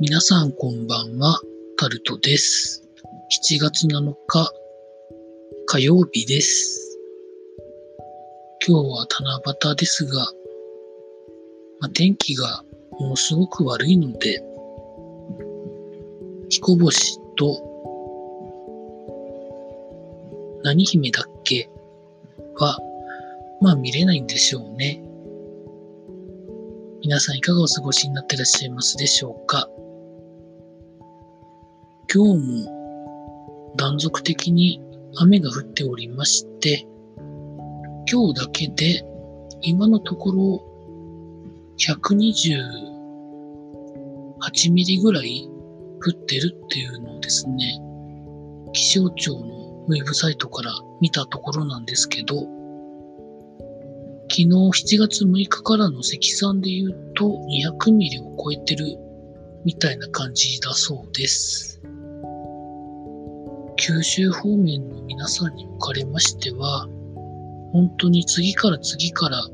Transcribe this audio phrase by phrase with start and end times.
[0.00, 1.38] 皆さんこんばんは、
[1.76, 2.88] タルトです。
[3.52, 4.50] 7月7日、
[5.66, 6.98] 火曜日です。
[8.66, 10.26] 今日は七夕ですが、
[11.80, 12.64] ま、天気が
[12.98, 14.42] ものすごく悪いので、
[16.48, 17.60] 彦星と、
[20.64, 21.68] 何姫だっけ？
[22.54, 22.78] は、
[23.60, 25.04] まあ見れないんでしょうね。
[27.02, 29.68] 皆さんいかがお過ごしになってらっしゃいますでしょうか？
[32.12, 34.82] 今日も断続的に
[35.20, 36.84] 雨が降っておりまして、
[38.10, 39.04] 今日だけで
[39.60, 40.60] 今のところ
[41.78, 45.48] 128ミリぐらい
[46.04, 47.80] 降ってるっていうのをですね、
[48.72, 52.40] 気象庁のウェブサイトから見たところなんですけど、
[54.28, 57.28] 昨日7月6日からの積算で言うと
[57.86, 58.98] 200ミリを超えてる
[59.64, 61.80] みたいな感じだそうです。
[63.90, 66.86] 九州方面の皆さんにおかれましては、
[67.72, 69.48] 本当に次から次から、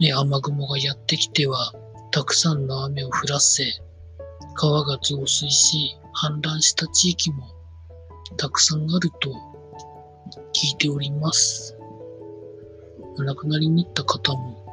[0.00, 1.74] ね、雨雲がやってきては、
[2.10, 3.64] たくさんの雨を降らせ、
[4.54, 7.46] 川が増水し、氾濫した地域も
[8.38, 9.30] たくさんあると
[10.54, 11.76] 聞いております。
[13.18, 14.64] お亡くなりになった方も、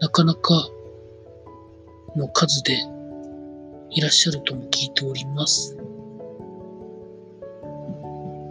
[0.00, 0.68] なかなか
[2.14, 2.78] の数で
[3.98, 5.76] いらっしゃるとも聞いております。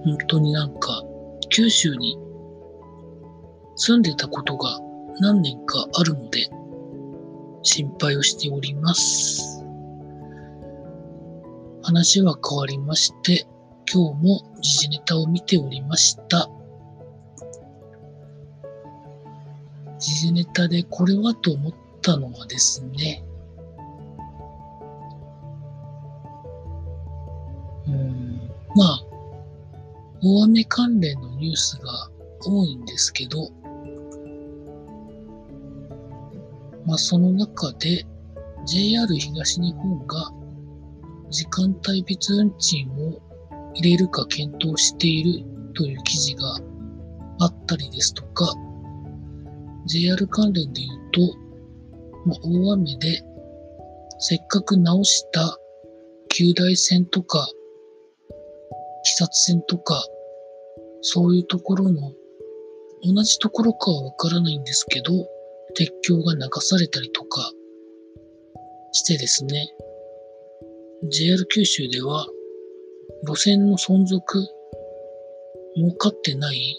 [0.03, 1.05] 本当になんか、
[1.49, 2.17] 九州に
[3.77, 4.77] 住んでたことが
[5.21, 6.49] 何年かあるので、
[7.61, 9.63] 心配をしております。
[11.81, 13.47] 話は変わりまして、
[13.89, 16.49] 今日も時事ネタを見ておりました。
[19.97, 23.23] 時事ネタでこれはと思ったのはですね、
[27.87, 28.41] うん、
[28.75, 29.03] まあ、
[30.21, 32.09] 大雨関連のニュースが
[32.43, 33.49] 多いんですけど、
[36.85, 38.05] まあその中で
[38.65, 40.31] JR 東日本が
[41.29, 43.21] 時間帯別運賃を
[43.73, 46.57] 入れるか検討しているという記事が
[47.39, 48.53] あったりですとか、
[49.85, 51.37] JR 関連で言うと、
[52.25, 53.21] まあ、大雨で
[54.19, 55.57] せっかく直した
[56.29, 57.47] 旧大線とか、
[59.07, 60.05] 視察線とか、
[61.01, 62.11] そういうところの
[63.03, 65.13] 同じところかはわからないんですけど、
[65.75, 67.49] 鉄橋が流されたりとか
[68.91, 69.73] してですね、
[71.09, 72.27] JR 九州では
[73.25, 74.45] 路線の存続、
[75.77, 76.77] 儲かってない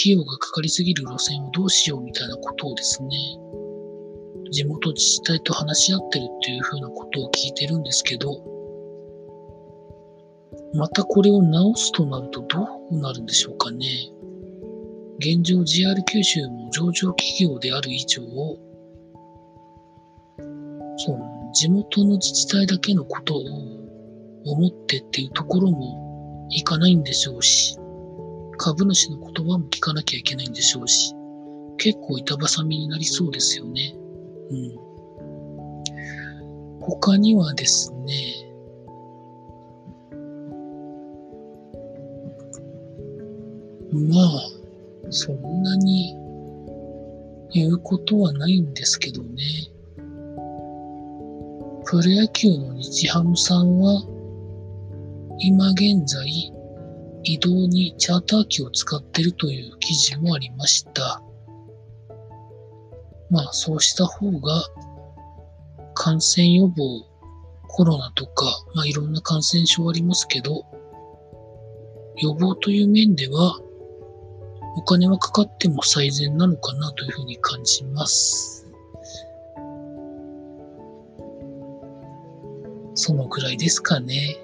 [0.00, 3.16] 費用がかかりすぎる路線をどうしようみたいなことをですね、
[4.50, 8.49] 地元自治体と話し合ってるっていうふうなことを聞いてるんですけど、
[10.74, 13.86] またこれを直すとなるとどうなるんでしょうかね。
[15.18, 18.22] 現状 JR 九州も上場企業である以上、
[20.96, 23.40] その地元の自治体だけのことを
[24.46, 27.76] 思ってっていうところもいかないんでしょうし、
[28.56, 31.14] 株主の言葉も聞かなきゃいけないんでしょうし、
[31.78, 33.94] 結構板挟みになりそうですよね。
[34.50, 34.90] うん。
[36.80, 38.14] 他にはですね、
[43.92, 44.50] まあ、
[45.10, 46.14] そんなに
[47.52, 49.42] 言うことはないんですけどね。
[51.84, 54.02] プロ野球の日ハムさんは、
[55.38, 56.52] 今現在、
[57.24, 61.22] 移動にチャーター機を使ってるという記事もありました。
[63.28, 64.62] まあ、そうした方が、
[65.94, 66.82] 感染予防、
[67.66, 70.64] コロナとか、まあいろんな感染症ありますけど、
[72.16, 73.58] 予防という面では、
[74.76, 78.66] お金はかかっても最善なのかなというふうに感じます。
[82.94, 84.36] そのくらいですかね。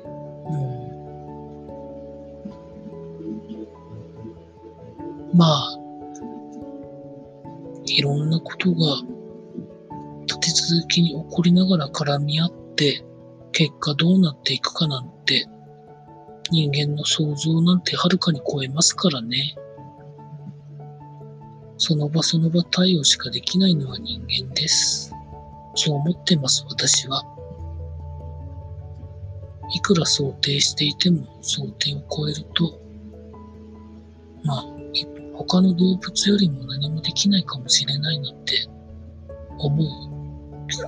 [5.32, 5.78] うん、まあ、
[7.84, 8.76] いろんなことが
[10.26, 13.04] 立て続けに起こりながら絡み合って、
[13.52, 15.46] 結果どうなっていくかなんて、
[16.50, 19.54] 人間の想像なんてはるかに超えますからね。
[21.78, 25.12] その場その場対応しかできないのは人間です。
[25.74, 27.22] そう思ってます、私は。
[29.74, 32.80] いくら想定していても想定を超えると、
[34.44, 34.66] まあ、
[35.34, 38.68] 他の動物よりも何もできないかもしれないなんて
[39.58, 40.16] 思う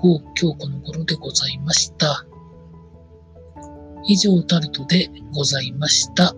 [0.02, 2.24] 今日この頃でございました。
[4.06, 6.34] 以上タルトでございました。